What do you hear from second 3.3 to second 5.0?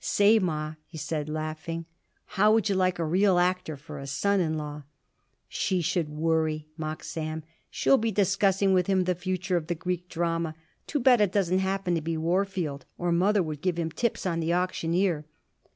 actor for a son in law?"